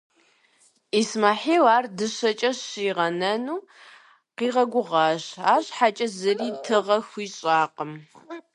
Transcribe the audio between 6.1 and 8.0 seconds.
зыри тыгъэ хуищӀакъым.